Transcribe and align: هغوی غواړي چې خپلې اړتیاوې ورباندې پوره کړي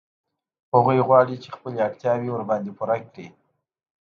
هغوی 0.73 0.99
غواړي 1.07 1.35
چې 1.43 1.49
خپلې 1.55 1.77
اړتیاوې 1.87 2.29
ورباندې 2.31 2.71
پوره 2.77 2.97
کړي 3.09 3.27